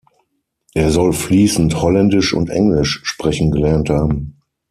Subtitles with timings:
[0.73, 4.41] Er soll fließend Holländisch und Englisch sprechen gelernt haben.